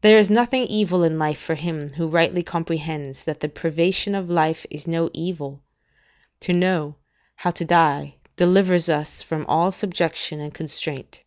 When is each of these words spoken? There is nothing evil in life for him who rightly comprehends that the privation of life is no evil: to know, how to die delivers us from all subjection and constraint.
There 0.00 0.18
is 0.18 0.28
nothing 0.28 0.62
evil 0.64 1.04
in 1.04 1.20
life 1.20 1.38
for 1.38 1.54
him 1.54 1.90
who 1.92 2.08
rightly 2.08 2.42
comprehends 2.42 3.22
that 3.22 3.38
the 3.38 3.48
privation 3.48 4.16
of 4.16 4.28
life 4.28 4.66
is 4.70 4.88
no 4.88 5.08
evil: 5.14 5.62
to 6.40 6.52
know, 6.52 6.96
how 7.36 7.52
to 7.52 7.64
die 7.64 8.16
delivers 8.36 8.88
us 8.88 9.22
from 9.22 9.46
all 9.46 9.70
subjection 9.70 10.40
and 10.40 10.52
constraint. 10.52 11.22